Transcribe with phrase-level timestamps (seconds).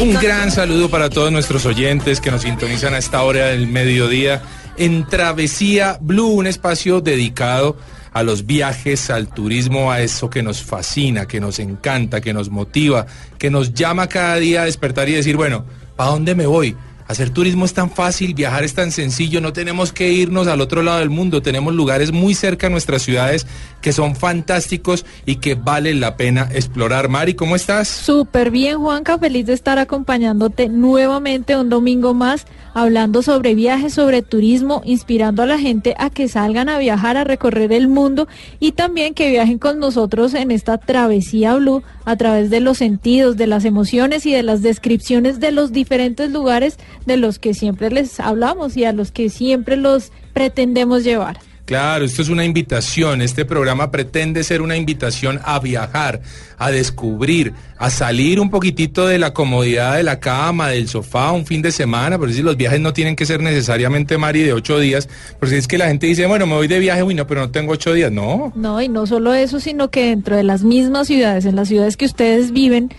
[0.00, 4.42] Un gran saludo para todos nuestros oyentes que nos sintonizan a esta hora del mediodía
[4.78, 7.76] en Travesía Blue, un espacio dedicado
[8.12, 12.48] a los viajes, al turismo, a eso que nos fascina, que nos encanta, que nos
[12.50, 13.06] motiva,
[13.38, 15.64] que nos llama cada día a despertar y decir, bueno,
[15.96, 16.74] ¿para dónde me voy?
[17.10, 20.80] Hacer turismo es tan fácil, viajar es tan sencillo, no tenemos que irnos al otro
[20.80, 23.48] lado del mundo, tenemos lugares muy cerca a nuestras ciudades
[23.80, 27.08] que son fantásticos y que vale la pena explorar.
[27.08, 27.88] Mari, ¿cómo estás?
[27.88, 34.22] Súper bien, Juanca, feliz de estar acompañándote nuevamente un domingo más, hablando sobre viajes, sobre
[34.22, 38.28] turismo, inspirando a la gente a que salgan a viajar, a recorrer el mundo
[38.60, 43.36] y también que viajen con nosotros en esta travesía blue a través de los sentidos,
[43.36, 47.90] de las emociones y de las descripciones de los diferentes lugares de los que siempre
[47.90, 51.38] les hablamos y a los que siempre los pretendemos llevar.
[51.70, 53.22] Claro, esto es una invitación.
[53.22, 56.20] Este programa pretende ser una invitación a viajar,
[56.58, 61.46] a descubrir, a salir un poquitito de la comodidad de la cama, del sofá, un
[61.46, 62.18] fin de semana.
[62.18, 65.08] Por eso los viajes no tienen que ser necesariamente, Mari, de ocho días.
[65.38, 67.50] Porque es que la gente dice, bueno, me voy de viaje, uy, no, pero no
[67.52, 68.10] tengo ocho días.
[68.10, 68.52] No.
[68.56, 71.96] No, y no solo eso, sino que dentro de las mismas ciudades, en las ciudades
[71.96, 72.90] que ustedes viven,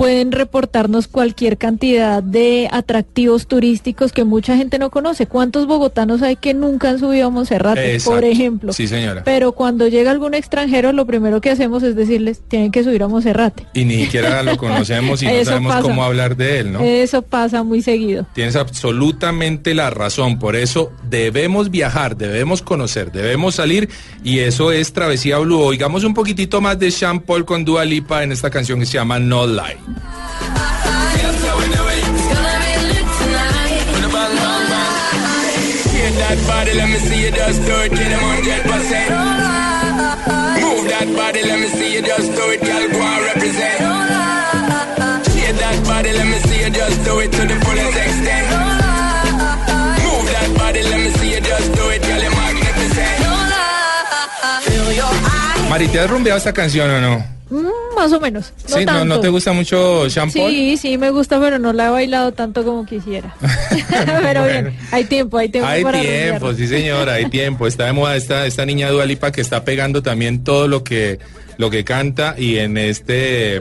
[0.00, 5.26] pueden reportarnos cualquier cantidad de atractivos turísticos que mucha gente no conoce.
[5.26, 8.12] ¿Cuántos bogotanos hay que nunca han subido a Monserrate, Exacto.
[8.12, 8.72] por ejemplo?
[8.72, 9.24] Sí, señora.
[9.24, 13.08] Pero cuando llega algún extranjero, lo primero que hacemos es decirles, tienen que subir a
[13.08, 13.66] Monserrate.
[13.74, 15.82] Y ni siquiera lo conocemos y no sabemos pasa.
[15.82, 16.80] cómo hablar de él, ¿no?
[16.80, 18.26] Eso pasa muy seguido.
[18.32, 20.38] Tienes absolutamente la razón.
[20.38, 23.90] Por eso debemos viajar, debemos conocer, debemos salir.
[24.24, 25.60] Y eso es Travesía Blue.
[25.60, 28.94] Oigamos un poquitito más de Sean Paul con Dua Lipa en esta canción que se
[28.94, 29.89] llama No Lie.
[55.68, 57.79] Mari, ¿te has rumbeado esta canción o no?
[57.96, 58.52] Más o menos.
[58.68, 59.04] No sí, tanto.
[59.04, 60.50] ¿no te gusta mucho Sean Paul?
[60.50, 63.34] Sí, sí, me gusta, pero no la he bailado tanto como quisiera.
[64.22, 67.66] pero bien, hay tiempo, hay tiempo Hay para tiempo, sí señora, hay tiempo.
[67.66, 71.18] Está de moda esta, esta niña Dualipa que está pegando también todo lo que,
[71.58, 73.56] lo que canta y en este,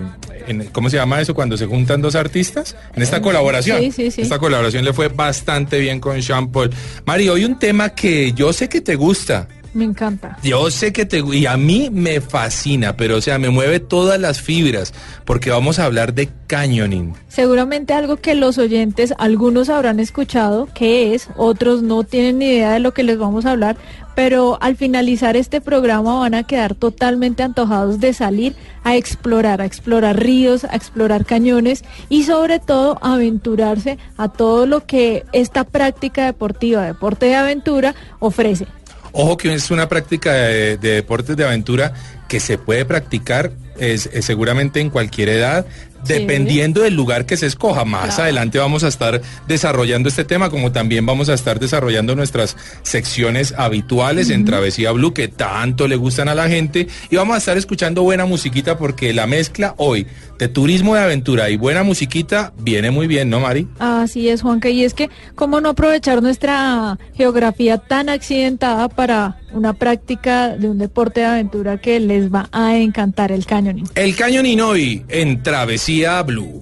[0.47, 1.33] en- ¿cómo se llama eso?
[1.33, 2.75] Cuando se juntan dos artistas.
[2.95, 3.79] En esta colaboración.
[3.79, 4.21] Sí, sí, sí.
[4.21, 6.69] Esta colaboración le fue bastante bien con Sean Paul.
[7.05, 9.47] Mari, hoy un tema que yo sé que te gusta.
[9.73, 10.37] Me encanta.
[10.43, 14.19] Yo sé que te y a mí me fascina, pero o sea, me mueve todas
[14.19, 14.93] las fibras
[15.25, 17.13] porque vamos a hablar de canyoning.
[17.27, 22.71] Seguramente algo que los oyentes, algunos habrán escuchado, que es, otros no tienen ni idea
[22.73, 23.77] de lo que les vamos a hablar,
[24.15, 29.65] pero al finalizar este programa van a quedar totalmente antojados de salir a explorar, a
[29.65, 35.63] explorar ríos, a explorar cañones y sobre todo a aventurarse a todo lo que esta
[35.63, 38.67] práctica deportiva, deporte de aventura, ofrece.
[39.11, 41.93] Ojo que es una práctica de, de deportes de aventura
[42.27, 45.65] que se puede practicar es, es seguramente en cualquier edad,
[46.05, 46.13] Sí.
[46.13, 47.83] dependiendo del lugar que se escoja.
[47.83, 48.23] Más Claro.
[48.23, 53.53] adelante vamos a estar desarrollando este tema, como también vamos a estar desarrollando nuestras secciones
[53.57, 56.87] habituales en Travesía Blue, que tanto le gustan a la gente.
[57.09, 60.07] Y vamos a estar escuchando buena musiquita porque la mezcla hoy
[60.39, 63.67] de turismo de aventura y buena musiquita viene muy bien, ¿no, Mari?
[63.77, 69.73] Así es, Juanca, y es que cómo no aprovechar nuestra geografía tan accidentada para una
[69.73, 73.89] práctica de un deporte de aventura que les va a encantar el canyoning.
[73.95, 76.61] El Cañonín hoy en Travesía Blue.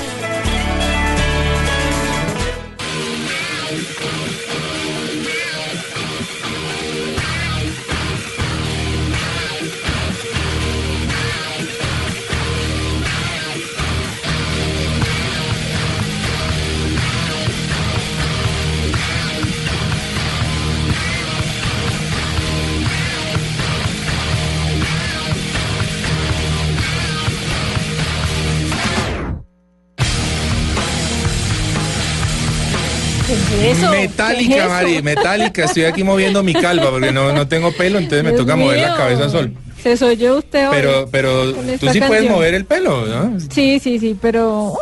[33.49, 33.91] ¿Qué es eso?
[33.91, 35.65] Metálica, ¿Qué es Mari, metálica.
[35.65, 38.95] Estoy aquí moviendo mi calva porque no, no tengo pelo, entonces me toca mover la
[38.95, 39.53] cabeza sol.
[39.81, 43.39] Se soy usted hoy Pero, pero tú sí puedes mover el pelo, ¿no?
[43.49, 44.73] Sí, sí, sí, pero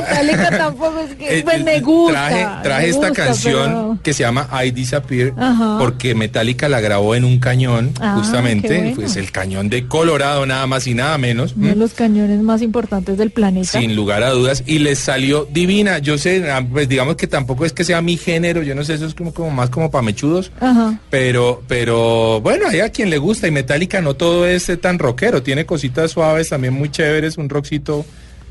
[0.00, 2.28] Metallica tampoco es que Eh, pues, eh, me gusta.
[2.28, 5.76] Traje, traje me esta canción pero- que se llama I Disappear Ajá.
[5.78, 8.92] porque Metallica la grabó en un cañón, Ah, justamente, bueno.
[8.96, 11.54] pues el cañón de Colorado, nada más y nada menos.
[11.56, 13.78] Uno de los cañones más importantes del planeta.
[13.80, 15.98] Sin lugar a dudas, y les salió divina.
[15.98, 18.94] Yo sé, ah, pues digamos que tampoco es que sea mi género, yo no sé,
[18.94, 20.50] eso es como, como más como pamechudos.
[20.60, 20.98] Ajá.
[21.10, 24.98] Pero, pero bueno, hay a quien le gusta y Metallica no todo es eh, tan
[24.98, 28.04] rockero, tiene cositas suaves también muy chéveres, un rockcito.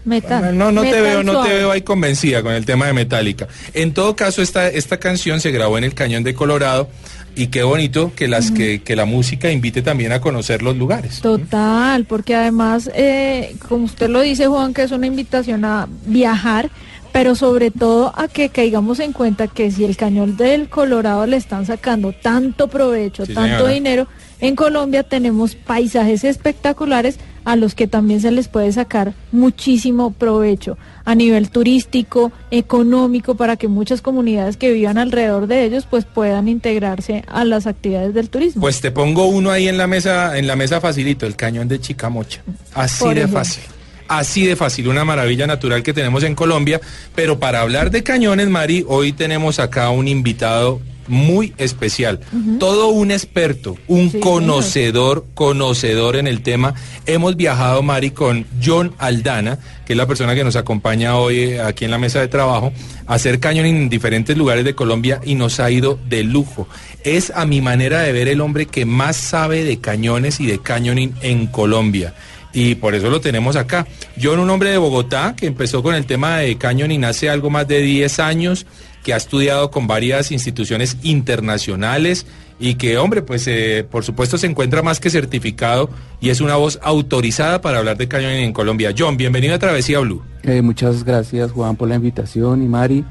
[0.07, 0.57] Metal.
[0.57, 3.47] No, no te veo, no te veo ahí convencida con el tema de Metallica.
[3.73, 6.89] En todo caso, esta, esta canción se grabó en el Cañón de Colorado
[7.35, 11.19] y qué bonito que las que, que la música invite también a conocer los lugares.
[11.21, 16.71] Total, porque además, eh, como usted lo dice, Juan, que es una invitación a viajar,
[17.11, 21.37] pero sobre todo a que caigamos en cuenta que si el cañón del Colorado le
[21.37, 23.71] están sacando tanto provecho, Sí, tanto señora.
[23.73, 24.07] dinero,
[24.39, 30.77] en Colombia tenemos paisajes espectaculares a los que también se les puede sacar muchísimo provecho
[31.05, 36.49] a nivel turístico, económico, para que muchas comunidades que vivan alrededor de ellos pues puedan
[36.49, 38.59] integrarse a las actividades del turismo.
[38.59, 41.79] Pues te pongo uno ahí en la mesa, en la mesa facilito, el Cañón de
[41.79, 42.41] Chicamocha.
[42.73, 43.39] Así Por de ejemplo.
[43.39, 43.63] fácil.
[44.09, 46.81] Así de fácil, una maravilla natural que tenemos en Colombia.
[47.15, 52.19] Pero para hablar de cañones, Mari, hoy tenemos acá un invitado muy especial.
[52.59, 56.73] Todo un experto, un Sí, conocedor, conocedor en el tema.
[57.05, 61.61] Hemos viajado, Mari, con John Aldana, que es la persona que nos acompaña hoy eh,
[61.61, 62.71] aquí en la mesa de trabajo,
[63.05, 66.67] a hacer cañoning en diferentes lugares de Colombia y nos ha ido de lujo.
[67.03, 70.59] Es a mi manera de ver el hombre que más sabe de cañones y de
[70.59, 72.13] cañoning en Colombia.
[72.53, 73.85] Y por eso lo tenemos acá.
[74.21, 77.67] John, un hombre de Bogotá que empezó con el tema de cañoning hace algo más
[77.67, 78.65] de 10 años,
[79.07, 82.25] que ha estudiado con varias instituciones internacionales
[82.59, 85.89] y que, hombre, pues eh, por supuesto se encuentra más que certificado
[86.19, 88.93] y es una voz autorizada para hablar de cañoning en Colombia.
[88.97, 90.23] John, bienvenido a Travesía Blue.
[90.43, 93.05] Eh, muchas gracias Juan por la invitación y Mari.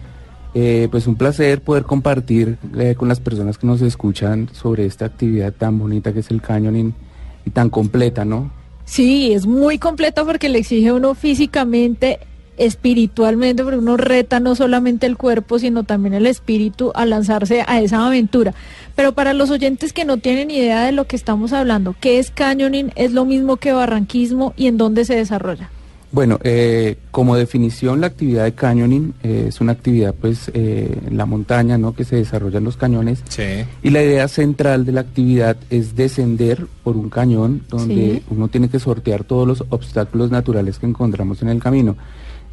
[0.53, 5.07] Eh, pues un placer poder compartir eh, con las personas que nos escuchan sobre esta
[5.07, 6.93] actividad tan bonita que es el canyoning
[7.47, 8.51] y tan completa, ¿no?
[8.85, 12.19] Sí, es muy completa porque le exige a uno físicamente,
[12.57, 17.81] espiritualmente, porque uno reta no solamente el cuerpo, sino también el espíritu a lanzarse a
[17.81, 18.55] esa aventura.
[18.95, 22.31] Pero para los oyentes que no tienen idea de lo que estamos hablando, ¿qué es
[22.31, 22.93] canyoning?
[22.97, 25.71] ¿Es lo mismo que barranquismo y en dónde se desarrolla?
[26.13, 31.17] Bueno, eh, como definición la actividad de canyoning eh, es una actividad pues eh, en
[31.17, 31.95] la montaña, ¿no?
[31.95, 33.43] Que se desarrolla en los cañones Sí.
[33.83, 38.23] y la idea central de la actividad es descender por un cañón donde Sí.
[38.31, 41.97] uno tiene que sortear todos los obstáculos naturales que encontramos en el camino.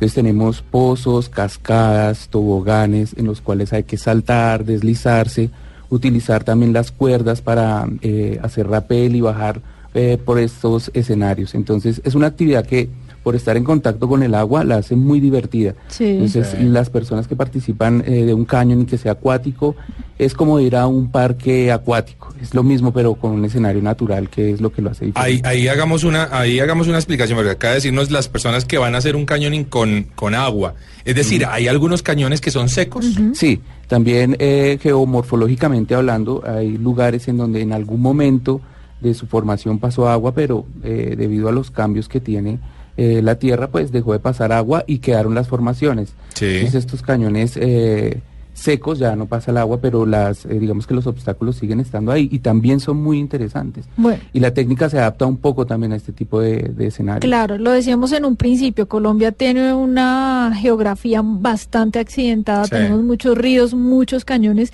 [0.03, 5.49] Entonces tenemos pozos, cascadas, toboganes en los cuales hay que saltar, deslizarse,
[5.89, 9.61] utilizar también las cuerdas para eh, hacer rapel y bajar
[9.93, 11.55] eh, por estos escenarios.
[11.55, 12.89] Entonces es una actividad que
[13.23, 15.73] por estar en contacto con el agua la hace muy divertida.
[15.87, 16.05] Sí.
[16.05, 16.63] Entonces Sí.
[16.63, 19.75] las personas que participan eh, de un cañón y que sea acuático
[20.19, 22.33] es como ir a un parque acuático.
[22.41, 25.11] Es lo mismo pero con un escenario natural que es lo que lo hace Ahí,
[25.35, 25.47] diferente.
[25.47, 28.93] ahí hagamos una, ahí hagamos una explicación, porque acaba de decirnos las personas que van
[28.95, 30.75] a hacer un cañoning con, con agua.
[31.05, 33.05] Es decir, hay algunos cañones que son secos.
[33.33, 38.61] Sí, también eh, geomorfológicamente hablando, hay lugares en donde en algún momento
[39.01, 42.59] de su formación pasó agua, pero eh, debido a los cambios que tiene
[42.97, 46.13] eh, la tierra, pues dejó de pasar agua y quedaron las formaciones.
[46.35, 46.45] Sí.
[46.45, 48.21] Entonces estos cañones eh,
[48.53, 52.11] secos ya no pasa el agua, pero las, eh, digamos que los obstáculos siguen estando
[52.11, 53.85] ahí y también son muy interesantes.
[53.97, 54.21] Bueno.
[54.31, 57.21] Y la técnica se adapta un poco también a este tipo de, de escenarios.
[57.27, 62.71] Claro, lo decíamos en un principio, Colombia tiene una geografía bastante accidentada, Sí.
[62.71, 64.71] tenemos muchos ríos, muchos cañones.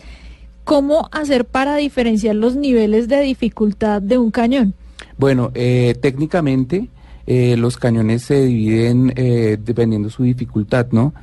[0.66, 4.74] ¿Cómo hacer para diferenciar los niveles de dificultad de un cañón?
[5.18, 6.90] Bueno, eh, técnicamente
[7.32, 11.14] eh, los cañones se dividen eh, dependiendo su dificultad, ¿no?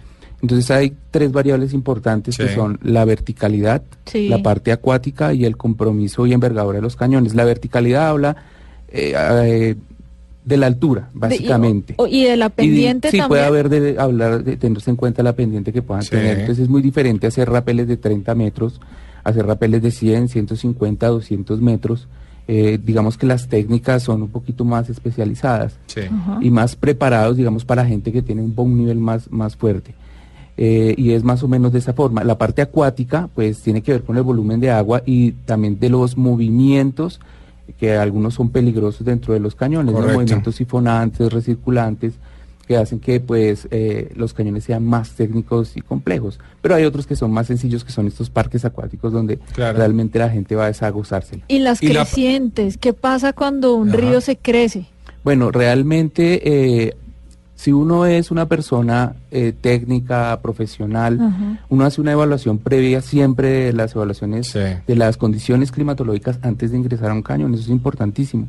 [0.40, 2.54] Entonces hay tres variables importantes que Sí.
[2.54, 4.28] son la verticalidad, Sí.
[4.28, 7.34] la parte acuática y el compromiso y envergadura de los cañones.
[7.34, 8.36] La verticalidad habla
[8.88, 9.74] eh, eh,
[10.44, 11.96] de la altura, básicamente.
[11.98, 13.28] De- y, y de la Y di- pendiente sí, también.
[13.28, 16.10] puede haber de hablar de tenerse en cuenta la pendiente que puedan Sí.
[16.10, 16.38] tener.
[16.40, 18.80] Entonces es muy diferente hacer rapeles de 30 metros,
[19.24, 22.06] hacer rapeles de 100, 150, 200 metros.
[22.48, 26.02] Eh, digamos que las técnicas son un poquito más especializadas Sí.
[26.40, 29.94] Y más preparados, digamos, para gente que tiene un, nivel más, más fuerte.
[30.56, 32.22] Eh, y es más o menos de esa forma.
[32.24, 35.90] La parte acuática, pues, tiene que ver con el volumen de agua y también de
[35.90, 37.20] los movimientos,
[37.78, 39.98] que algunos son peligrosos dentro de los cañones, ¿no?
[40.00, 40.18] Correcto.
[40.20, 42.14] movimientos sifonantes, recirculantes,
[42.66, 46.38] que hacen que pues eh, los cañones sean más técnicos y complejos.
[46.62, 49.78] Pero hay otros que son más sencillos, que son estos parques acuáticos donde Claro.
[49.78, 51.44] realmente la gente va a gozársela.
[51.48, 53.98] Y las Y la- crecientes, ¿qué pasa cuando un Ajá.
[53.98, 54.86] río se crece?
[55.24, 56.40] Bueno, realmente
[56.86, 56.96] eh,
[57.54, 61.60] si uno es una persona eh, técnica, profesional, Ajá.
[61.68, 64.58] uno hace una evaluación previa siempre de las evaluaciones Sí.
[64.86, 68.48] de las condiciones climatológicas antes de ingresar a un cañón, eso es importantísimo.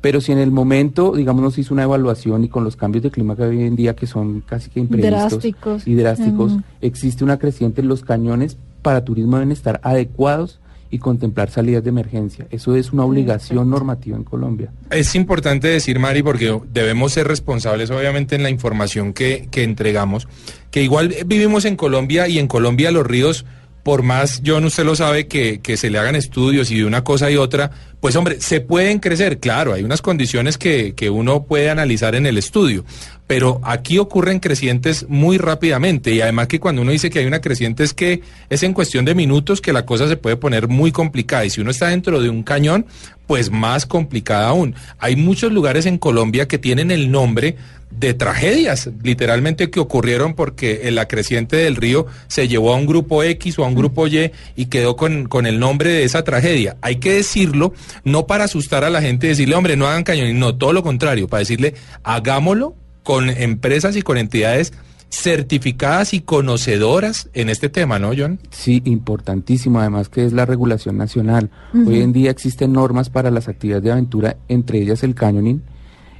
[0.00, 3.02] Pero si en el momento, digamos, no se hizo una evaluación y con los cambios
[3.02, 5.86] de clima que hay hoy en día, que son casi que imprevistos Drásticos.
[5.86, 11.84] y drásticos, existe una creciente, los cañones para turismo deben estar adecuados y contemplar salidas
[11.84, 12.46] de emergencia.
[12.50, 14.72] Eso es una obligación normativa en Colombia.
[14.90, 20.28] Es importante decir, Mari, porque debemos ser responsables, obviamente, en la información que, que entregamos,
[20.70, 23.44] que igual vivimos en Colombia y en Colombia los ríos,
[23.82, 27.04] por más, John, usted lo sabe, que, que se le hagan estudios y de una
[27.04, 31.44] cosa y otra, pues hombre, se pueden crecer, claro, hay unas condiciones que, que uno
[31.44, 32.84] puede analizar en el estudio,
[33.26, 37.40] pero aquí ocurren crecientes muy rápidamente y además que cuando uno dice que hay una
[37.40, 40.92] creciente es que es en cuestión de minutos que la cosa se puede poner muy
[40.92, 42.86] complicada y si uno está dentro de un cañón,
[43.26, 44.74] pues más complicada aún.
[44.98, 47.56] Hay muchos lugares en Colombia que tienen el nombre
[47.90, 52.86] de tragedias, literalmente que ocurrieron porque en la creciente del río se llevó a un
[52.86, 56.22] grupo X o a un grupo Y y quedó con, con el nombre de esa
[56.24, 56.76] tragedia.
[56.80, 57.72] Hay que decirlo,
[58.04, 60.82] no para asustar a la gente y decirle, hombre, no hagan cañón, no, todo lo
[60.82, 64.72] contrario, para decirle, hagámoslo con empresas y con entidades
[65.10, 68.40] certificadas y conocedoras en este tema, ¿no, John?
[68.50, 71.50] Sí, importantísimo, además que es la regulación nacional.
[71.74, 75.62] Hoy en día existen normas para las actividades de aventura, entre ellas el canyoning,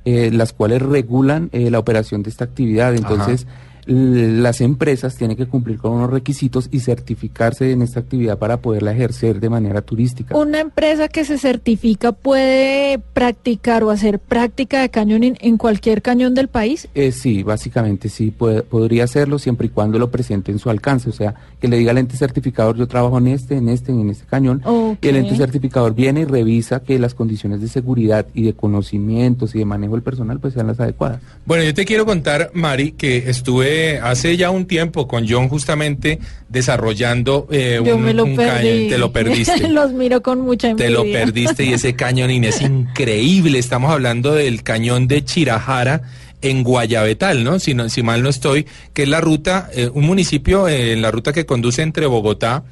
[0.05, 2.95] eh, las cuales regulan eh, la operación de esta actividad.
[2.95, 3.47] Entonces,
[3.89, 8.93] las empresas tienen que cumplir con unos requisitos y certificarse en esta actividad para poderla
[8.93, 10.37] ejercer de manera turística.
[10.37, 16.35] Una empresa que se certifica puede practicar o hacer práctica de cañoning en cualquier cañón
[16.35, 16.87] del país.
[16.95, 21.09] Eh, sí, básicamente sí, puede- podría hacerlo siempre y cuando lo presente en su alcance.
[21.09, 24.11] O sea, que le diga al ente certificador, yo trabajo en este, en este, en
[24.11, 24.63] este cañón.
[25.01, 29.55] Y el ente certificador viene y revisa que las condiciones de seguridad y de conocimientos
[29.55, 31.21] y de manejo del personal pues sean las adecuadas.
[31.47, 36.19] Bueno, yo te quiero contar, Mari, que estuve hace ya un tiempo con John justamente
[36.49, 38.89] desarrollando eh, Yo un, me lo un cañón.
[38.89, 39.69] Te lo perdiste.
[39.69, 40.87] Los miro con mucha envidia.
[40.87, 43.59] Te lo perdiste y ese cañonín es increíble.
[43.59, 46.03] Estamos hablando del cañón de Chirajara
[46.41, 47.59] en Guayabetal, ¿no?
[47.59, 51.03] Si, no, si mal no estoy, que es la ruta, eh, un municipio eh, en
[51.03, 52.65] la ruta que conduce entre Bogotá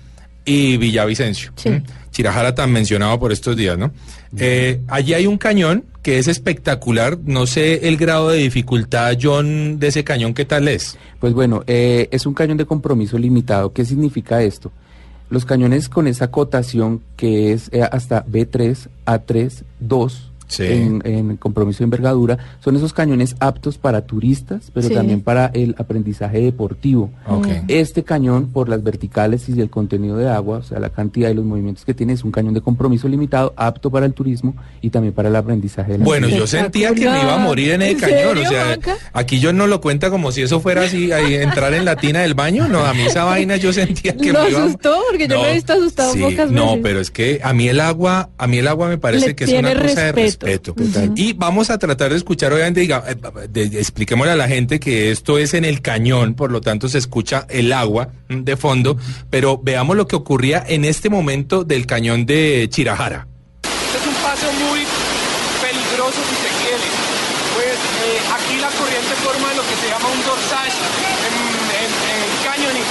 [0.46, 1.52] y Villavicencio.
[1.56, 1.82] Sí.
[2.12, 3.92] Chirajara tan mencionado por estos días, ¿no?
[4.38, 7.18] Eh, allí hay un cañón que es espectacular.
[7.24, 10.96] No sé el grado de dificultad, John, de ese cañón, ¿qué tal es?
[11.20, 13.72] Pues bueno, eh, es un cañón de compromiso limitado.
[13.74, 14.72] ¿Qué significa esto?
[15.28, 20.64] Los cañones con esa cotación que es eh, hasta B3, A3, 2 Sí.
[20.64, 24.94] en, en compromiso de envergadura, son esos cañones aptos para turistas, pero Sí.
[24.94, 27.10] también para el aprendizaje deportivo.
[27.26, 27.46] Ok.
[27.68, 31.34] Este cañón, por las verticales y el contenido de agua, o sea, la cantidad y
[31.34, 34.90] los movimientos que tiene, es un cañón de compromiso limitado, apto para el turismo y
[34.90, 37.82] también para el aprendizaje de la Bueno, yo sentía que me iba a morir en
[37.82, 38.18] el ¿En cañón.
[38.36, 38.78] serio, o sea,
[39.12, 42.20] aquí yo no lo cuenta como si eso fuera así, ahí, entrar en la tina
[42.20, 42.68] del baño.
[42.68, 45.36] No, a mí esa vaina yo sentía que Lo me iba a- asustó, porque yo
[45.36, 46.80] lo he visto asustado sí, pocas No, veces.
[46.82, 49.44] pero es que a mí el agua, a mí el agua me parece Le que
[49.44, 50.16] es una cosa de respeto.
[50.38, 50.74] Respeto.
[51.16, 53.16] Y vamos a tratar de escuchar, obviamente, diga, eh,
[53.48, 56.88] de- de- expliquémosle a la gente que esto es en el cañón, por lo tanto
[56.88, 58.96] se escucha el agua de fondo,
[59.30, 63.26] pero veamos lo que ocurría en este momento del cañón de Chirajara.
[63.62, 64.80] Este es un paso muy
[65.62, 66.86] peligroso si se quiere.
[67.56, 70.76] Pues eh, aquí la corriente forma lo que se llama un dorsage
[71.24, 71.34] en,
[71.80, 72.88] en, en canyoning.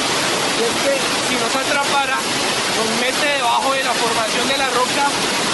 [0.58, 0.94] Y es que
[1.30, 5.06] si nos atrapara, nos mete debajo de la formación de la roca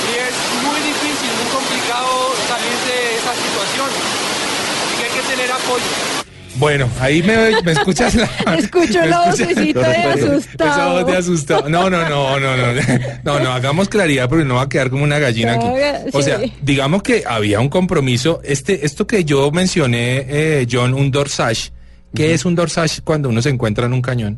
[0.07, 2.09] y es muy difícil, muy complicado
[2.47, 3.33] salir de esa
[3.89, 4.31] situación.
[4.81, 6.11] Así que hay que tener apoyo.
[6.57, 8.25] Bueno, ahí me, me escuchas la...
[8.57, 10.71] Escucho la vocecita de asustado.
[10.71, 11.69] Esa voz de asustado.
[11.69, 12.81] No, no, no, no, no.
[13.23, 15.65] No, no, hagamos claridad porque no va a quedar como una gallina aquí.
[16.13, 18.41] O sea, digamos que había un compromiso.
[18.43, 21.71] Este, esto que yo mencioné, eh, John, un dorsage.
[22.13, 24.37] ¿Qué es un dorsage cuando uno se encuentra en un cañón?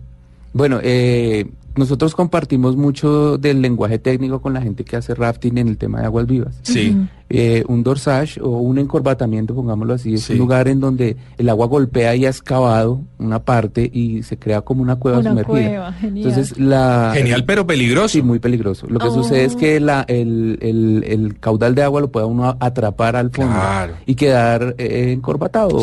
[0.53, 5.67] Bueno, eh, nosotros compartimos mucho del lenguaje técnico con la gente que hace rafting en
[5.67, 6.55] el tema de aguas vivas.
[6.61, 6.95] Sí.
[7.29, 10.33] Eh, un dorsage o un encorbatamiento, pongámoslo así, es Sí.
[10.33, 14.61] un lugar en donde el agua golpea y ha excavado una parte y se crea
[14.61, 15.53] como una cueva Una sumergida.
[15.69, 16.27] cueva, genial.
[16.29, 18.09] Entonces, la, Genial, pero peligroso.
[18.09, 18.85] Sí, muy peligroso.
[18.87, 19.13] Lo que Oh.
[19.13, 23.31] sucede es que la, el, el- el caudal de agua lo puede uno atrapar al
[23.31, 23.93] fondo Claro.
[24.05, 25.79] y quedar eh, encorbatado,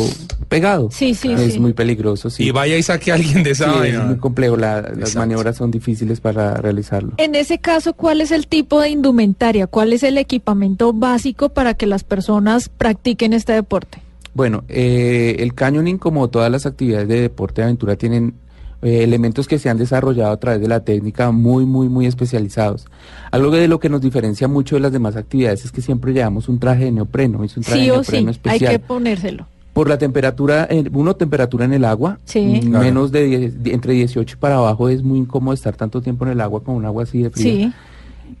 [0.47, 0.89] pegado.
[0.91, 1.59] Sí, sí, Es sí.
[1.59, 2.43] muy peligroso, sí.
[2.43, 4.03] Y vaya y saque a alguien de Sí, esa es vaina.
[4.05, 4.55] muy complejo.
[4.55, 7.13] la- las maniobras son difíciles para realizarlo.
[7.17, 9.67] En ese caso, ¿cuál es el tipo de indumentaria?
[9.67, 13.99] ¿Cuál es el equipamiento básico para que las personas practiquen este deporte?
[14.33, 18.33] Bueno, eh, el canyoning, como todas las actividades de deporte de aventura, tienen
[18.81, 22.85] eh, elementos que se han desarrollado a través de la técnica muy, muy, muy especializados.
[23.31, 26.47] Algo de lo que nos diferencia mucho de las demás actividades es que siempre llevamos
[26.49, 28.71] un traje de neopreno, es un traje Sí de o sí, neopreno hay especial.
[28.71, 29.47] que ponérselo.
[29.73, 32.61] Por la temperatura, eh, uno, temperatura en el agua, Sí.
[32.63, 36.25] mm, menos de, 10 de- entre 18 para abajo es muy incómodo estar tanto tiempo
[36.25, 37.43] en el agua con un agua así de fría.
[37.53, 37.73] Sí.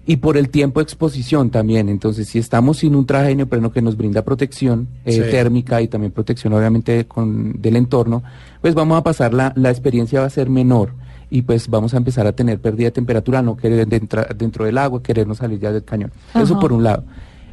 [0.05, 1.87] Y por el tiempo de exposición también.
[1.89, 5.21] Entonces, si estamos sin un traje de neopreno que nos brinda protección eh, Sí.
[5.31, 8.23] térmica y también protección obviamente con, del entorno,
[8.61, 10.93] pues vamos a pasar, la, la experiencia va a ser menor
[11.29, 14.77] y pues vamos a empezar a tener pérdida de temperatura, no querer dentro, dentro del
[14.77, 16.11] agua, querernos salir ya del cañón.
[16.35, 17.03] Eso por un lado.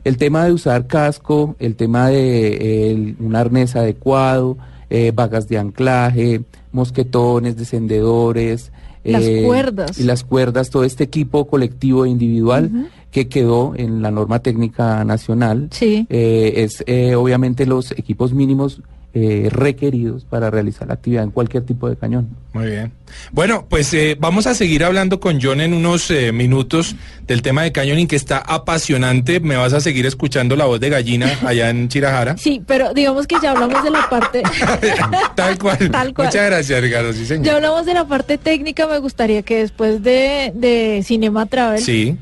[0.04, 4.56] El tema de usar casco, el tema de eh, el- un arnés adecuado,
[4.90, 6.40] eh, vagas de anclaje,
[6.72, 8.72] mosquetones, descendedores.
[9.12, 9.98] Las cuerdas.
[9.98, 15.04] Y las cuerdas, todo este equipo colectivo e individual que quedó en la norma técnica
[15.04, 15.68] nacional.
[15.70, 16.06] Sí.
[16.10, 18.82] eh, es eh, obviamente los equipos mínimos
[19.14, 22.28] eh, requeridos para realizar la actividad en cualquier tipo de cañón.
[22.52, 22.92] Muy bien.
[23.32, 26.94] Bueno, pues eh, vamos a seguir hablando con John en unos eh, minutos
[27.26, 29.40] del tema de canyoning que está apasionante.
[29.40, 32.36] Me vas a seguir escuchando la voz de gallina allá en Chirajara.
[32.36, 34.42] Sí, pero digamos que ya hablamos de la parte...
[35.34, 35.78] Tal cual.
[35.90, 36.28] Tal cual.
[36.28, 37.12] Muchas gracias, Ricardo.
[37.12, 37.46] Sí, señor.
[37.46, 41.82] Ya hablamos de la parte técnica, me gustaría que después de, de Cinema Travel...
[41.82, 42.16] Sí.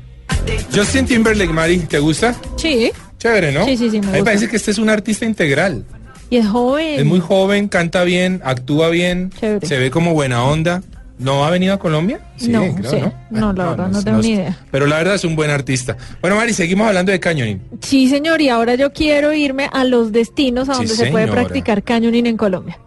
[0.73, 2.35] Justin Timberlake, Mari, ¿te gusta?
[2.55, 3.65] Sí, Chévere, ¿no?
[3.65, 4.23] Sí, sí, sí, me A mí me gusta.
[4.25, 5.83] parece que este es un artista integral.
[6.29, 6.99] Y es joven.
[6.99, 9.65] Es muy joven, canta bien, actúa bien, Chévere.
[9.65, 10.81] se ve como buena onda.
[11.19, 12.19] ¿No ha venido a Colombia?
[12.47, 13.11] No sé.
[13.31, 14.55] No, la verdad, no tengo ni idea.
[14.69, 15.97] Pero la verdad es un buen artista.
[16.21, 17.59] Bueno, Mari, seguimos hablando de canyoning.
[17.81, 21.27] Sí, señor, y ahora yo quiero irme a los destinos a Sí, donde se puede
[21.27, 22.77] practicar canyoning en Colombia.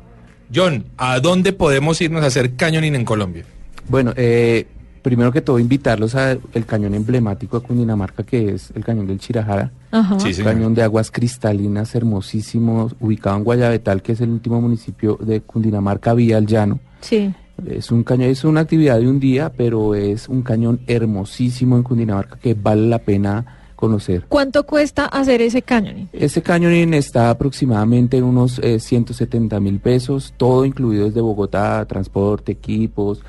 [0.54, 3.44] John, ¿a dónde podemos irnos a hacer canyoning en Colombia?
[3.88, 4.66] Bueno, eh,
[5.02, 9.73] primero que todo invitarlos al cañón emblemático de Cundinamarca que es el cañón del Chirajara.
[9.91, 10.21] Ajá.
[10.21, 15.19] Sí, Un cañón de aguas cristalinas hermosísimo, ubicado en Guayabetal, que es el último municipio
[15.21, 16.81] de Cundinamarca, vía al llano.
[17.00, 17.33] Sí.
[17.67, 21.83] Es un cañón, es una actividad de un día, pero es un cañón hermosísimo en
[21.83, 24.25] Cundinamarca que vale la pena conocer.
[24.28, 26.08] ¿Cuánto cuesta hacer ese canyoning?
[26.12, 32.52] Ese cañoning está aproximadamente en unos eh, 170 mil pesos, todo incluido desde Bogotá, transporte,
[32.52, 33.23] equipos,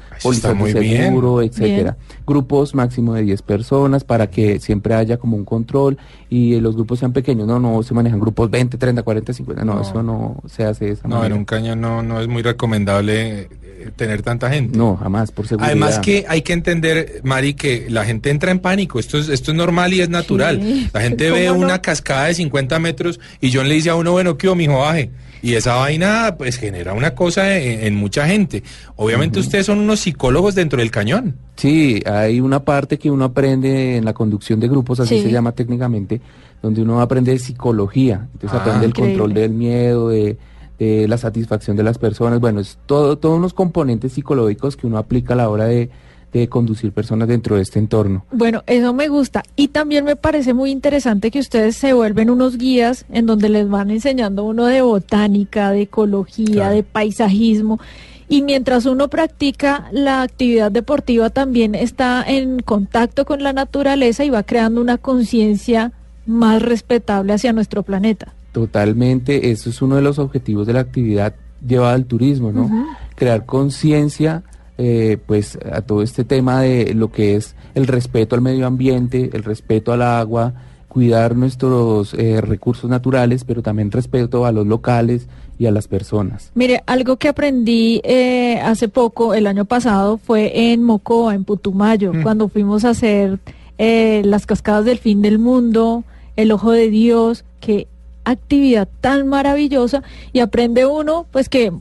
[0.56, 1.04] muy de bien.
[1.06, 1.98] seguro, etcétera.
[2.28, 5.98] Grupos máximo de 10 personas para que siempre haya como un control
[6.30, 9.66] y eh, los grupos sean pequeños, no, no se manejan grupos 20, 30, 40, 50,
[9.66, 9.82] no, No.
[9.82, 11.36] eso no se hace de esa No, en manera.
[11.36, 13.50] un cañón no, no es muy recomendable
[13.96, 14.78] tener tanta gente.
[14.78, 15.70] No, jamás, por seguridad.
[15.72, 19.00] Además que hay que entender, Mari, que la gente entra en pánico.
[19.00, 20.60] Esto es, esto es normal y es natural.
[20.62, 21.54] Sí, La gente ¿cómo ve no?
[21.56, 24.80] una cascada de 50 metros y John le dice a uno, bueno, ¿qué hubo, mijo,
[24.80, 25.10] baje?
[25.44, 28.62] Y esa vaina, pues, genera una cosa en, en mucha gente.
[28.96, 31.36] Obviamente ustedes son unos psicólogos dentro del cañón.
[31.56, 35.24] Sí, hay una parte que uno aprende en la conducción de grupos, así Sí.
[35.24, 36.22] se llama técnicamente,
[36.62, 38.28] donde uno aprende de psicología.
[38.34, 38.62] Entonces Ah.
[38.62, 39.18] aprende el Increíble.
[39.18, 40.38] control del miedo, de,
[40.86, 42.40] de la satisfacción de las personas.
[42.40, 45.92] Bueno, es todo, todos unos componentes psicológicos que uno aplica a la hora de,
[46.34, 48.26] de conducir personas dentro de este entorno.
[48.32, 49.44] Bueno, eso me gusta.
[49.56, 53.70] Y también me parece muy interesante que ustedes se vuelven unos guías en donde les
[53.70, 56.74] van enseñando uno de botánica, de ecología, Claro.
[56.76, 57.80] de paisajismo.
[58.28, 64.30] Y mientras uno practica la actividad deportiva, también está en contacto con la naturaleza y
[64.32, 65.92] va creando una conciencia
[66.26, 68.34] más respetable hacia nuestro planeta.
[68.52, 71.34] Totalmente, eso es uno de los objetivos de la actividad
[71.66, 72.70] llevada al turismo, ¿no?
[73.16, 74.44] Crear conciencia,
[74.78, 79.30] eh, pues, a todo este tema de lo que es el respeto al medio ambiente,
[79.34, 80.54] el respeto al agua,
[80.88, 86.52] cuidar nuestros eh, recursos naturales, pero también respeto a los locales y a las personas.
[86.54, 92.12] Mire, algo que aprendí eh, hace poco, el año pasado, fue en Mocoa, en Putumayo,
[92.12, 92.24] Mm.
[92.24, 93.40] cuando fuimos a hacer
[93.78, 96.04] eh, las cascadas del fin del mundo,
[96.36, 97.88] el ojo de Dios, qué
[98.26, 100.04] actividad tan maravillosa
[100.34, 101.72] y aprende uno, pues que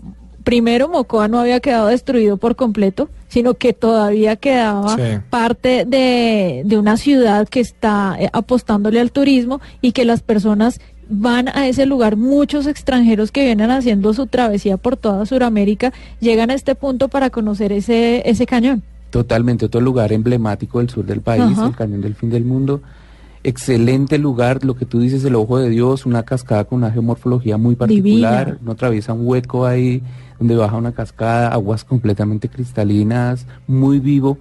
[0.44, 5.02] primero Mocoa no había quedado destruido por completo, sino que todavía quedaba Sí.
[5.28, 10.80] parte de, de una ciudad que está eh, apostándole al turismo y que las personas
[11.12, 16.50] van a ese lugar, muchos extranjeros que vienen haciendo su travesía por toda Sudamérica, llegan
[16.50, 18.82] a este punto para conocer ese, ese cañón.
[19.10, 21.66] Totalmente, otro lugar emblemático del sur del país, Ajá.
[21.66, 22.80] el Cañón del Fin del Mundo.
[23.42, 27.56] Excelente lugar, lo que tú dices, el Ojo de Dios, una cascada con una geomorfología
[27.56, 28.44] muy particular.
[28.44, 28.58] Divina.
[28.62, 30.02] Uno atraviesa un hueco ahí
[30.38, 34.38] donde baja una cascada, aguas completamente cristalinas, muy vivo.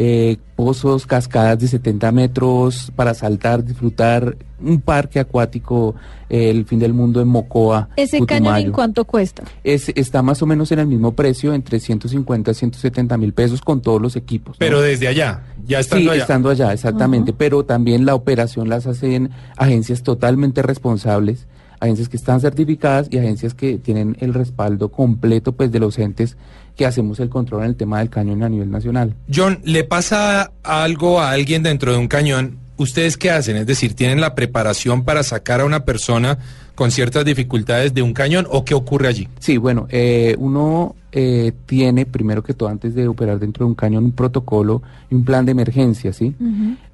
[0.00, 4.36] Eh, pozos, cascadas de 70 metros para saltar, disfrutar.
[4.60, 5.94] Un parque acuático,
[6.28, 7.88] eh, el fin del mundo en Mocoa.
[7.96, 8.66] Ese cañón, Putumayo.
[8.66, 9.42] ¿en cuánto cuesta?
[9.62, 13.60] Es, está más o menos en el mismo precio, entre 150 y 170 mil pesos
[13.60, 14.54] con todos los equipos.
[14.54, 14.58] ¿no?
[14.58, 16.22] Pero desde allá, ya estando sí, allá.
[16.22, 17.32] estando allá, exactamente.
[17.32, 21.46] Pero también la operación las hacen agencias totalmente responsables,
[21.80, 26.36] agencias que están certificadas y agencias que tienen el respaldo completo pues de los entes
[26.76, 29.14] que hacemos el control en el tema del cañón a nivel nacional.
[29.32, 32.58] John, ¿le pasa algo a alguien dentro de un cañón?
[32.78, 33.56] ¿Ustedes qué hacen?
[33.56, 36.38] Es decir, ¿tienen la preparación para sacar a una persona
[36.76, 39.28] con ciertas dificultades de un cañón o qué ocurre allí?
[39.40, 43.74] Sí, bueno, eh, uno eh, tiene primero que todo antes de operar dentro de un
[43.74, 46.36] cañón un protocolo y un plan de emergencia, ¿sí?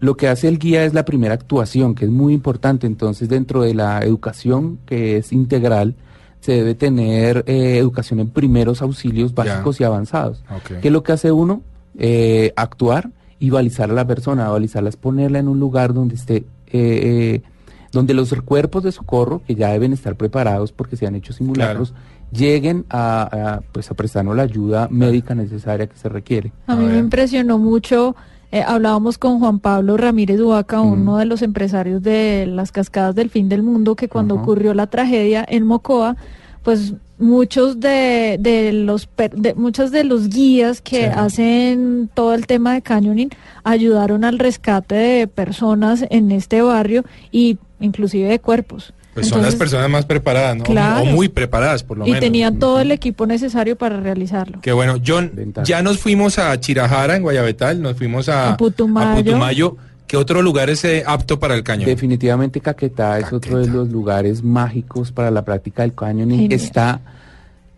[0.01, 2.87] Lo que hace el guía es la primera actuación, que es muy importante.
[2.87, 5.97] Entonces, dentro de la educación que es integral,
[6.40, 10.44] se debe tener eh, educación en primeros auxilios básicos y avanzados.
[10.81, 11.62] ¿Qué es lo que hace uno?
[11.99, 14.49] Eh, actuar y balizar a la persona.
[14.49, 17.42] Balizarla es ponerla en un lugar donde esté, eh, eh,
[17.92, 21.94] donde los cuerpos de socorro, que ya deben estar preparados porque se han hecho simulacros,
[22.33, 26.53] lleguen a, a, pues, a prestarnos la ayuda médica necesaria que se requiere.
[26.66, 28.16] A mí me impresionó mucho,
[28.51, 33.31] eh, hablábamos con Juan Pablo Ramírez Duaca, uno de los empresarios de las cascadas del
[33.31, 36.16] fin del mundo, que cuando ocurrió la tragedia en Mocoa,
[36.62, 41.11] pues muchos de, de los per- de, muchos de los guías que Sí.
[41.14, 43.31] hacen todo el tema de canyoning
[43.62, 48.92] ayudaron al rescate de personas en este barrio y inclusive de cuerpos.
[49.14, 50.64] Pues son las personas más preparadas, ¿no?
[50.64, 51.03] Claro.
[51.03, 52.20] O muy preparadas, por lo y menos.
[52.20, 54.59] tenían todo el equipo necesario para realizarlo.
[54.61, 54.96] Qué bueno.
[55.07, 55.31] John,
[55.64, 59.11] ya nos fuimos a Chirajara, en Guayabetal, nos fuimos a, A Putumayo.
[59.12, 59.77] a Putumayo.
[60.07, 61.87] ¿Qué otro lugar es eh, apto para el cañón?
[61.87, 66.40] Definitivamente Caquetá es otro de los lugares mágicos para la práctica del cañoning.
[66.40, 66.61] Genial.
[66.61, 67.01] Está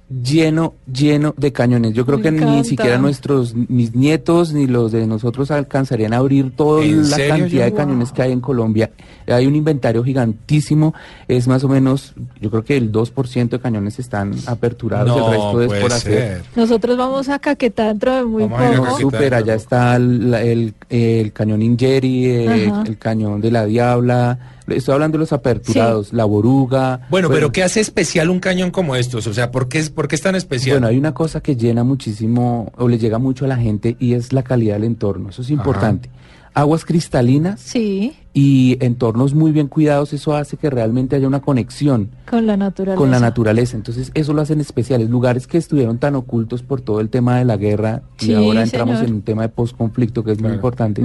[0.09, 1.93] lleno, lleno de cañones.
[1.93, 6.19] Yo creo Me que ni siquiera nuestros, mis nietos ni los de nosotros alcanzarían a
[6.19, 8.91] abrir toda ¿En la serio, cantidad de cañones que hay en Colombia.
[9.27, 10.95] Hay un inventario gigantísimo.
[11.27, 15.17] Es más o menos, yo creo que el 2% de cañones están aperturados.
[15.17, 16.13] no el resto es por hacer.
[16.13, 16.43] ser.
[16.55, 18.83] Nosotros vamos a Caquetá dentro de muy Vamos poco.
[18.83, 19.01] Caquetá.
[19.01, 24.56] Súper, allá está el, el, el cañón Ingeri, eh, el cañón de la Diabla.
[24.69, 27.01] Estoy hablando de los aperturados, la Boruga.
[27.11, 29.27] Bueno, pero ¿qué hace especial un cañón como estos?
[29.27, 30.77] O sea, ¿por qué es, por qué es tan especial?
[30.77, 34.15] Bueno, hay una cosa que llena muchísimo o le llega mucho a la gente y
[34.15, 35.31] es la calidad del entorno.
[35.31, 36.11] Eso es importante.
[36.55, 42.09] Aguas cristalinas Sí, y entornos muy bien cuidados, eso hace que realmente haya una conexión
[42.31, 42.99] con la naturaleza.
[42.99, 43.77] con la naturaleza.
[43.77, 45.11] Entonces, eso lo hacen especiales.
[45.11, 48.97] Lugares que estuvieron tan ocultos por todo el tema de la guerra y ahora entramos
[48.97, 49.11] señor.
[49.11, 51.03] en un tema de posconflicto que es muy importante.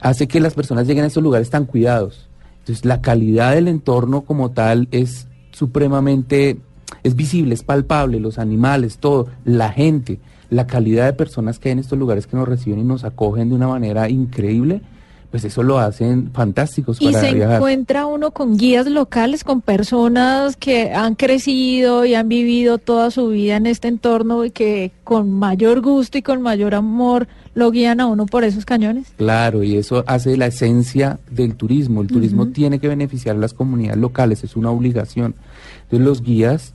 [0.00, 2.27] Hace que las personas lleguen a esos lugares tan cuidados.
[2.68, 6.58] Entonces, la calidad del entorno como tal es supremamente,
[7.02, 11.72] es visible, es palpable, los animales, todo, la gente, la calidad de personas que hay
[11.72, 14.82] en estos lugares que nos reciben y nos acogen de una manera increíble,
[15.30, 17.56] pues eso lo hacen fantásticos Y para se viajar.
[17.56, 23.28] encuentra uno con guías locales, con personas que han crecido y han vivido toda su
[23.28, 28.00] vida en este entorno y que con mayor gusto y con mayor amor lo guían
[28.00, 29.08] a uno por esos cañones.
[29.16, 32.00] Claro, y eso hace la esencia del turismo.
[32.00, 35.34] El turismo tiene que beneficiar a las comunidades locales, es una obligación.
[35.82, 36.72] Entonces los guías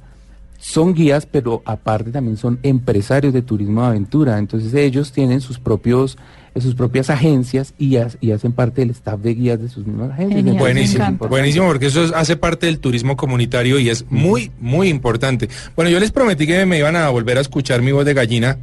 [0.60, 4.38] son guías, pero aparte también son empresarios de turismo de aventura.
[4.38, 6.18] Entonces ellos tienen sus propios
[6.56, 9.86] eh, sus propias agencias y, ha- y hacen parte del staff de guías de sus
[9.86, 10.38] mismas agencias.
[10.44, 10.58] Genial.
[10.58, 15.50] Buenísimo, buenísimo, porque eso es- hace parte del turismo comunitario y es muy, muy importante.
[15.76, 18.58] Bueno, yo les prometí que me iban a volver a escuchar mi voz de gallina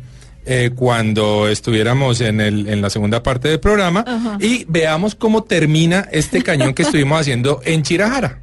[0.47, 4.39] eh, cuando estuviéramos en, el, en la segunda parte del programa Ajá.
[4.41, 8.39] y veamos cómo termina este cañón que estuvimos haciendo en Chirajara.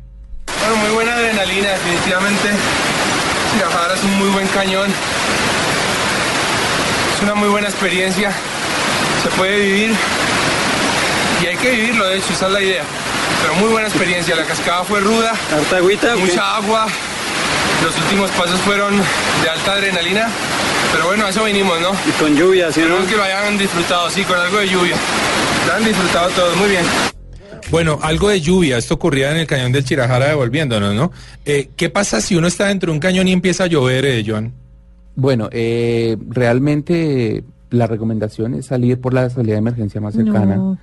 [0.60, 2.47] Bueno, muy buena adrenalina, definitivamente.
[3.53, 4.89] Chirajara es un muy buen cañón.
[7.15, 8.31] Es una muy buena experiencia.
[9.27, 9.91] Se puede vivir.
[11.43, 12.83] Y hay que vivirlo, de hecho, esa es la idea.
[13.41, 14.37] Pero muy buena experiencia.
[14.37, 15.33] La cascada fue ruda.
[15.53, 16.15] Harta agüita.
[16.15, 16.87] Mucha agua.
[17.83, 20.29] Los últimos pasos fueron de alta adrenalina.
[20.93, 21.91] Pero bueno, a eso venimos, ¿no?
[22.07, 22.99] Y con lluvia, ¿sí o no?
[22.99, 24.95] Esperemos que lo hayan disfrutado, sí, con algo de lluvia.
[25.67, 26.85] Lo han disfrutado todos, muy bien.
[27.69, 31.11] Bueno, algo de lluvia, esto ocurría en el cañón del Chirajara devolviéndonos, ¿no?
[31.43, 34.23] Eh, ¿Qué pasa si uno está dentro de un cañón y empieza a llover, eh,
[34.25, 34.53] John?
[35.15, 40.56] Bueno, eh, realmente la recomendación es salir por la salida de emergencia más cercana.
[40.56, 40.77] No.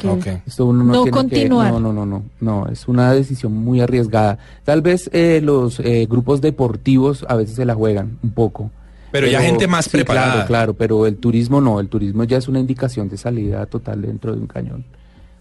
[0.47, 1.73] Esto uno no, No tiene que- continuar.
[1.73, 4.38] no, no, no, no, no, es una decisión muy arriesgada.
[4.64, 8.70] Tal vez eh, los eh, grupos deportivos a veces se la juegan un poco.
[9.11, 10.33] Pero ya gente más sí, preparada.
[10.33, 14.03] Claro, claro, pero el turismo no, el turismo ya es una indicación de salida total
[14.03, 14.85] dentro de un cañón.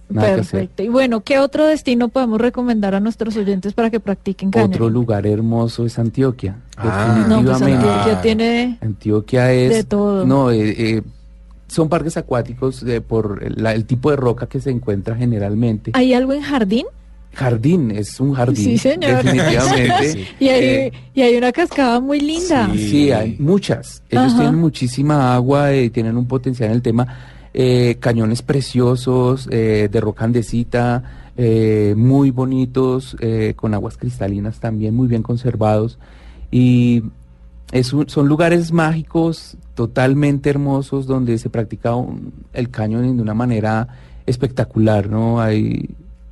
[0.10, 0.36] Nada.
[0.36, 0.84] Perfecto.
[0.84, 4.70] Y bueno, ¿qué otro destino podemos recomendar a nuestros oyentes para que practiquen cañón?
[4.70, 6.58] Otro lugar hermoso es Antioquia.
[6.78, 7.26] Ah.
[7.28, 7.90] No, pues definitivamente.
[7.90, 8.78] Antioquia tiene...
[8.82, 10.26] Antioquia es De todo.
[10.26, 11.02] no eh, eh,
[11.68, 15.92] son parques acuáticos eh, por la- el tipo de roca que se encuentra generalmente.
[15.94, 16.86] ¿Hay algo en jardín?
[17.34, 18.56] Jardín es un jardín.
[18.64, 19.24] Sí, señor.
[19.24, 19.94] Definitivamente.
[20.14, 20.28] Sí.
[20.40, 22.70] Y hay, Eh, y hay una cascada muy linda.
[22.74, 22.90] Sí.
[22.90, 24.04] sí, hay muchas.
[24.10, 24.36] Ellos Ajá.
[24.38, 27.08] tienen muchísima agua y tienen un potencial en el tema.
[27.56, 34.96] eh, cañones preciosos, eh, de roca andesita, eh, muy bonitos, eh, con aguas cristalinas también,
[34.96, 36.00] muy bien conservados.
[36.52, 37.04] Y
[37.74, 43.34] es un- son lugares mágicos, totalmente hermosos, donde se practica un- el cañoning de una
[43.34, 43.88] manera
[44.26, 45.42] espectacular, ¿no?
[45.42, 45.90] Hay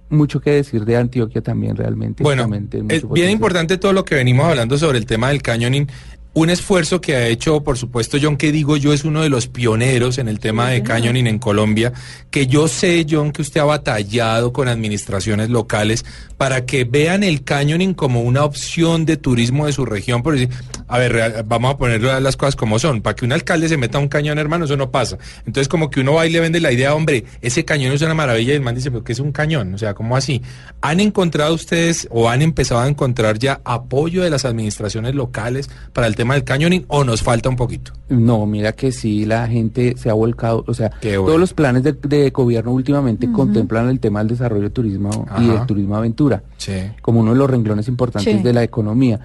[0.09, 2.21] mucho que decir de Antioquia también, realmente.
[2.23, 2.43] Bueno,
[2.89, 5.87] es bien importante todo lo que venimos hablando sobre el tema del cañoning.
[6.33, 9.47] Un esfuerzo que ha hecho, por supuesto, John, que digo yo, es uno de los
[9.47, 11.91] pioneros en el tema de cañoning en Colombia,
[12.29, 16.05] que yo sé, John, que usted ha batallado con administraciones locales
[16.37, 20.23] para que vean el cañoning como una opción de turismo de su región.
[20.23, 20.49] Por decir,
[20.87, 23.01] a ver, vamos a poner las cosas como son.
[23.01, 25.17] Para que un alcalde se meta a un cañón, hermano, eso no pasa.
[25.45, 28.13] Entonces, como que uno va y le vende la idea, hombre, ese cañón es una
[28.13, 29.73] maravilla, y el man dice, pero ¿qué es un cañón?
[29.73, 30.41] O sea, ¿cómo así?
[30.79, 36.07] ¿Han encontrado ustedes o han empezado a encontrar ya apoyo de las administraciones locales para
[36.07, 37.91] el tema del cañoning o nos falta un poquito?
[38.09, 41.25] No, mira que sí, la gente se ha volcado, o sea, bueno.
[41.25, 45.49] todos los planes de, de gobierno últimamente contemplan el tema del desarrollo de turismo y
[45.49, 45.61] Ajá.
[45.61, 46.73] el turismo aventura Sí.
[47.01, 48.43] como uno de los renglones importantes Sí.
[48.43, 49.19] de la economía.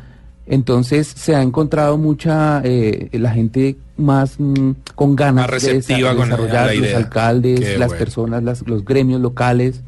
[0.47, 6.11] Entonces se ha encontrado mucha, eh, la gente más mm, con ganas Más de receptiva
[6.11, 7.99] de con la- desarrollar, la los alcaldes, Qué las bueno.
[8.05, 9.83] personas, las- los gremios locales.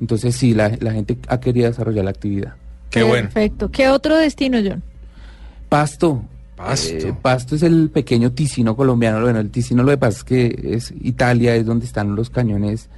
[0.00, 2.54] Entonces sí, la, la gente ha querido desarrollar la actividad.
[2.90, 3.28] Qué bueno.
[3.28, 3.70] Perfecto.
[3.72, 4.82] ¿Qué otro destino, John?
[5.68, 6.22] Pasto.
[6.56, 7.08] Pasto.
[7.08, 9.20] Eh, Pasto es el pequeño Ticino colombiano.
[9.20, 12.88] Bueno, el Ticino lo que pasa es que es Italia, es donde están los cañones,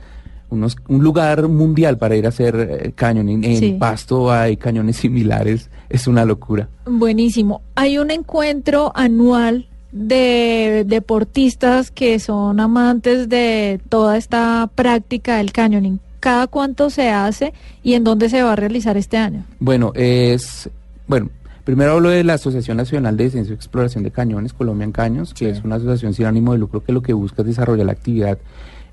[0.50, 3.44] unos, un lugar mundial para ir a hacer eh, cañoning.
[3.44, 3.76] En Sí.
[3.78, 6.68] Pasto hay cañones similares, es una locura.
[6.86, 7.62] Buenísimo.
[7.74, 16.00] Hay un encuentro anual de deportistas que son amantes de toda esta práctica del cañoning.
[16.20, 19.44] ¿Cada cuánto se hace y en dónde se va a realizar este año?
[19.60, 20.68] Bueno, es,
[21.06, 21.30] bueno,
[21.66, 25.50] primero hablo de la Asociación Nacional de Descenso y Exploración de Cañones, Colombian Caños, que
[25.50, 28.38] es una asociación sin ánimo de lucro que lo que busca es desarrollar la actividad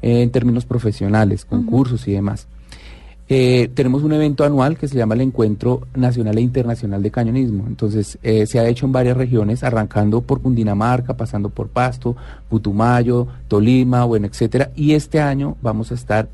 [0.02, 2.48] eh, en términos profesionales, concursos y demás.
[3.30, 7.66] Eh, tenemos un evento anual que se llama el Encuentro Nacional e Internacional de Cañonismo.
[7.68, 12.16] Entonces, eh, se ha hecho en varias regiones, arrancando por Cundinamarca, pasando por Pasto,
[12.50, 14.72] Putumayo, Tolima, bueno, etcétera.
[14.76, 16.28] Y este año vamos a estar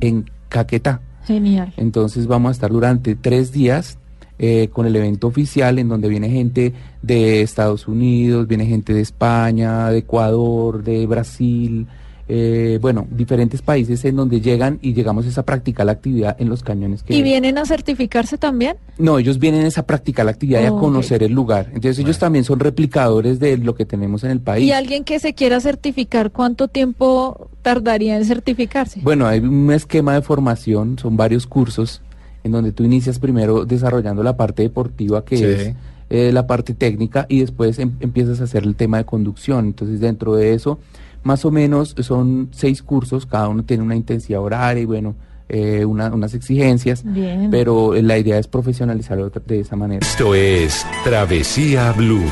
[0.00, 1.00] en Caquetá.
[1.24, 1.72] Genial.
[1.78, 3.98] Entonces vamos a estar durante tres días
[4.38, 6.72] eh, con el evento oficial en donde viene gente
[7.02, 11.86] de Estados Unidos, viene gente de España, de Ecuador, de Brasil,
[12.28, 16.48] eh, bueno, diferentes países en donde llegan y llegamos es a practicar la actividad en
[16.48, 17.14] los cañones que...
[17.14, 18.76] ¿Y vienen a certificarse también?
[18.98, 20.80] No, ellos vienen es a practicar la actividad y a Ok.
[20.80, 21.66] conocer el lugar.
[21.68, 24.66] Entonces ellos también son replicadores de lo que tenemos en el país.
[24.66, 29.00] ¿Y alguien que se quiera certificar, cuánto tiempo tardaría en certificarse?
[29.04, 32.02] Bueno, hay un esquema de formación, son varios cursos
[32.46, 35.44] en donde tú inicias primero desarrollando la parte deportiva que Sí.
[35.44, 35.74] es
[36.08, 39.66] eh, la parte técnica y después em- empiezas a hacer el tema de conducción.
[39.66, 40.78] Entonces dentro de eso,
[41.24, 45.16] más o menos son seis cursos, cada uno tiene una intensidad horaria y bueno,
[45.48, 47.50] eh, una- unas exigencias, Bien.
[47.50, 50.06] pero eh, la idea es profesionalizarlo de esa manera.
[50.06, 52.22] Esto es Travesía Blue.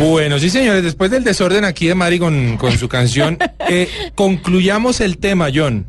[0.00, 3.36] Bueno, sí, señores, después del desorden aquí de Mari con, con su canción,
[3.68, 5.86] eh, concluyamos el tema, John.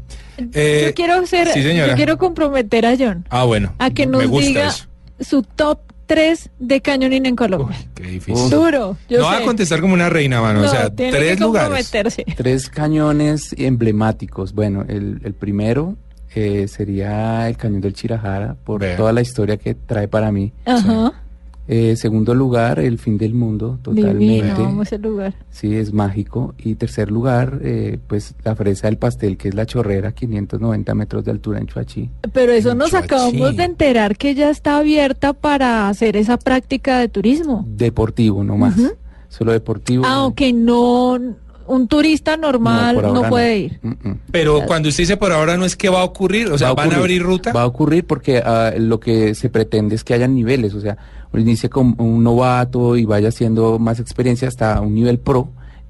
[0.53, 3.73] Eh, yo quiero ser, sí, yo quiero comprometer a John Ah, bueno.
[3.79, 4.85] a que nos diga eso.
[5.19, 7.77] su top 3 de cañoning en Colombia.
[7.79, 8.49] Uy, qué difícil.
[8.49, 9.43] Duro, yo no va sé.
[9.43, 10.61] a contestar como una reina, mano.
[10.61, 11.67] No, o sea, tiene tres que lugares.
[11.69, 12.25] comprometerse.
[12.35, 14.53] Tres cañones emblemáticos.
[14.53, 15.97] Bueno, el, el primero
[16.33, 18.97] eh, sería el cañón del Chirajara, por Vea.
[18.97, 20.51] toda la historia que trae para mí.
[20.65, 21.13] Ajá.
[21.71, 24.43] Eh, segundo lugar, el fin del mundo, totalmente.
[24.55, 25.35] Divino, ese lugar.
[25.51, 26.55] Sí, es mágico.
[26.57, 31.25] Y tercer lugar, eh, pues la fresa del pastel, que es la chorrera, 590 metros
[31.25, 32.09] de altura en Chuachi.
[32.33, 33.05] Pero eso En nos Chuachi.
[33.05, 37.63] acabamos de enterar que ya está abierta para hacer esa práctica de turismo.
[37.67, 38.73] Deportivo, no más.
[39.27, 40.07] Solo deportivo.
[40.07, 41.19] Aunque no,
[41.69, 43.79] un turista normal no, puede ir.
[43.81, 44.19] Mm, mm.
[44.31, 46.85] Pero cuando usted dice por ahora no es que va a ocurrir, o sea, Va
[46.85, 47.53] van a abrir ruta.
[47.53, 50.97] Va a ocurrir porque ah, lo que se pretende es que haya niveles, o sea,
[51.31, 55.49] uno inicie con un novato y vaya haciendo más experiencia hasta un nivel pro,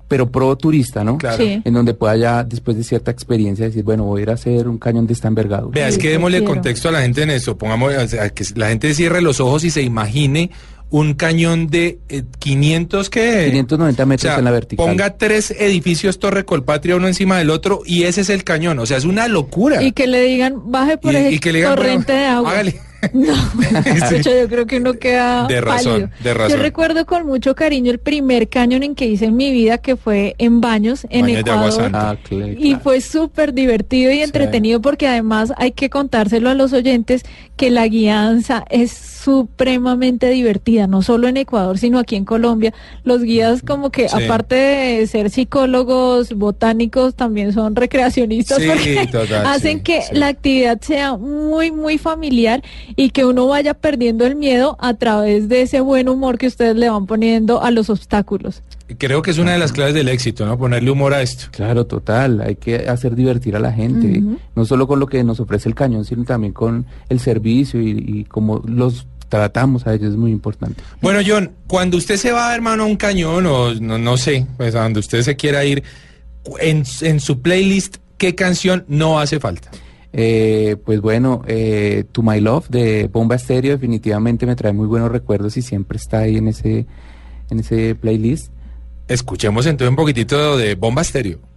[0.10, 1.18] pero pro turista, ¿no?
[1.18, 1.38] Claro.
[1.38, 1.62] Sí.
[1.64, 4.68] En donde pueda ya, después de cierta experiencia, decir, bueno, voy a ir a hacer
[4.68, 5.74] un cañón de esta envergadura.
[5.74, 6.54] Vea, es que démosle quiero.
[6.54, 7.58] contexto a la gente en eso.
[7.58, 10.52] Pongamos, o sea, que la gente cierre los ojos y se imagine
[10.92, 14.86] un cañón de eh, 500 que 590 O metros sea, en la vertical.
[14.88, 18.80] ponga tres edificios Torre Colpatria uno encima del otro y ese es el cañón.
[18.80, 19.84] O sea, es una locura.
[19.84, 22.28] Y que le digan, baje por Y- el y que le digan, torrente bueno, de
[22.28, 22.52] agua.
[22.52, 22.82] hágale.
[23.14, 23.34] No,
[24.10, 24.16] Sí.
[24.18, 26.10] Pucha, yo creo que uno queda De razón, pálido.
[26.22, 26.58] de razón.
[26.58, 29.96] Yo recuerdo con mucho cariño el primer cañón en que hice en mi vida, que
[29.96, 31.84] fue en Baños, en Baños de Agua Ecuador.
[31.84, 32.10] Santa.
[32.10, 32.84] Ah, cl- Y claro.
[32.84, 37.24] fue súper divertido y entretenido porque además hay que contárselo a los oyentes
[37.56, 38.92] que la guianza es
[39.24, 42.74] supremamente divertida, no solo en Ecuador, sino aquí en Colombia.
[43.04, 44.24] Los guías como que, Sí.
[44.24, 50.28] aparte de ser psicólogos, botánicos, también son recreacionistas Sí, porque total, hacen sí, que la
[50.28, 52.64] actividad sea muy, muy familiar
[52.96, 56.76] y que uno vaya perdiendo el miedo a través de ese buen humor que ustedes
[56.76, 58.62] le van poniendo a los obstáculos.
[58.98, 60.58] Creo que es una de las claves del éxito, ¿no?
[60.58, 61.46] Ponerle humor a esto.
[61.52, 62.42] Claro, total.
[62.42, 64.22] Hay que hacer divertir a la gente,
[64.56, 67.92] no solo con lo que nos ofrece el cañón, sino también con el servicio y,
[67.92, 70.82] y cómo los tratamos a ellos es muy importante.
[71.02, 74.76] Bueno, John, cuando usted se va, hermano, a un cañón o no, no sé, pues
[74.76, 75.84] a donde usted se quiera ir,
[76.60, 79.70] en, en su playlist, ¿qué canción no hace falta?
[80.12, 85.12] Eh, pues bueno, eh, To My Love de Bomba Estéreo definitivamente me trae muy buenos
[85.12, 86.88] recuerdos y siempre está ahí en ese,
[87.52, 88.52] en ese playlist.
[89.10, 91.49] Escuchemos entonces un poquitito de Bomba Estéreo.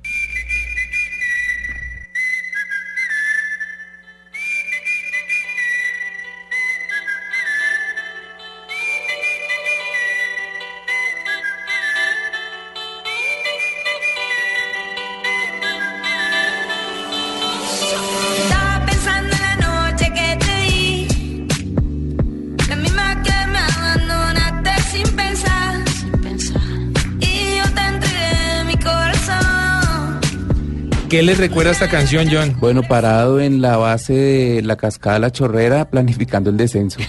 [31.13, 32.57] ¿Qué les recuerda esta canción, John?
[32.59, 37.01] Bueno, parado en la base de la cascada La Chorrera, planificando el descenso.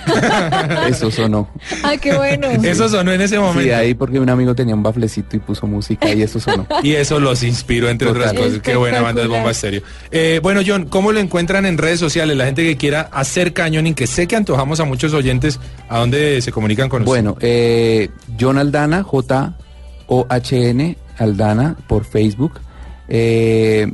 [0.90, 1.50] Eso sonó.
[1.84, 2.50] Ah, qué bueno.
[2.50, 3.62] Eso sonó en ese momento.
[3.62, 6.68] Sí, ahí porque un amigo tenía un baflecito y puso música y eso sonó.
[6.84, 8.24] Y eso los inspiró, entre Total.
[8.24, 8.60] otras cosas.
[8.60, 9.84] Qué buena banda de Bomba Estéreo.
[10.12, 12.36] Eh, bueno, John, ¿cómo lo encuentran en redes sociales?
[12.36, 16.42] La gente que quiera hacer cañoning, que sé que antojamos a muchos oyentes, ¿a dónde
[16.42, 17.24] se comunican con nosotros?
[17.24, 22.60] Bueno, eh, John Aldana, J-O-H-N, Aldana, por Facebook.
[23.16, 23.88] Eh,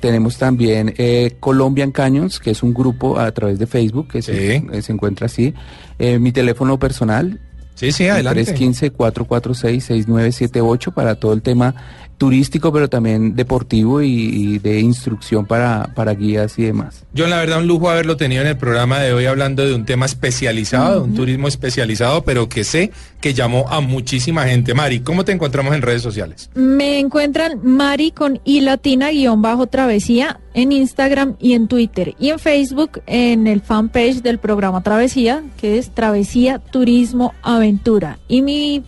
[0.00, 4.58] tenemos también eh, Colombian Canyons, que es un grupo a través de Facebook que se,
[4.58, 4.66] Sí.
[4.72, 5.54] eh, se encuentra así.
[5.98, 7.40] Eh, mi teléfono personal,
[7.76, 8.44] Sí, sí, adelante.
[8.44, 11.74] 315-446-6978 para todo el tema
[12.18, 17.04] turístico, pero también deportivo y, y de instrucción para, para guías y demás.
[17.16, 19.84] John, la verdad, un lujo haberlo tenido en el programa de hoy hablando de un
[19.84, 24.74] tema especializado, de un turismo especializado, pero que sé que llamó a muchísima gente.
[24.74, 26.50] Mari, ¿cómo te encontramos en redes sociales?
[26.54, 32.30] Me encuentran Mari con I latina guion bajo travesía en Instagram y en Twitter y
[32.30, 38.84] en Facebook en el fanpage del programa Travesía que es Travesía Turismo Aventura y mi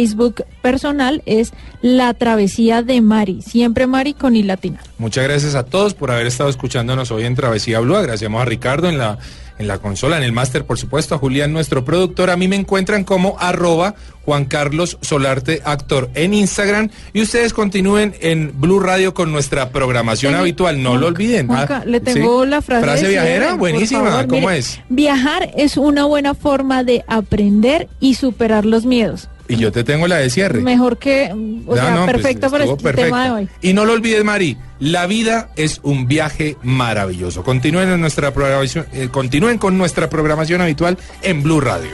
[0.00, 4.78] Facebook personal es La Travesía de Mari, siempre Mari con I latina.
[4.98, 7.96] Muchas gracias a todos por haber estado escuchándonos hoy en Travesía Blue.
[7.96, 9.18] Agradecemos a Ricardo en la,
[9.58, 12.30] en la consola, en el máster, por supuesto, a Julián, nuestro productor.
[12.30, 16.90] A mí me encuentran como arroba Juan Carlos Solarte Actor en Instagram.
[17.12, 20.80] Y ustedes continúen en Blue Radio con nuestra programación habitual.
[20.84, 21.48] No lo olviden.
[21.48, 22.48] Juanca, Ah, le tengo ¿sí?
[22.50, 22.84] la frase.
[22.84, 24.08] Frase viajera, cierre, buenísima.
[24.08, 24.26] favor.
[24.28, 24.78] ¿Cómo Mire, es?
[24.88, 29.28] Viajar es una buena forma de aprender y superar los miedos.
[29.50, 30.60] Y yo te tengo la de cierre.
[30.60, 33.06] Mejor que, o No, sea, no, pues, perfecta para este perfecta.
[33.06, 33.48] tema de hoy.
[33.62, 37.42] Y no lo olvides, Mari, la vida es un viaje maravilloso.
[37.42, 41.90] Continúen, en nuestra programación, eh, continúen con nuestra programación habitual en Blue Radio.